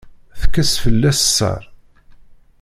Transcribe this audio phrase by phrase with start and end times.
[0.39, 1.61] Tekkes fell-as sser.